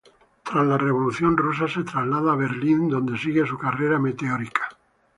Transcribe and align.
Tras 0.43 0.65
la 0.65 0.79
Revolución 0.79 1.37
rusa 1.37 1.67
se 1.67 1.83
traslada 1.83 2.33
a 2.33 2.35
Berlín, 2.35 2.89
donde 2.89 3.19
sigue 3.19 3.45
su 3.45 3.59
carrera 3.59 3.99
meteórica. 3.99 4.69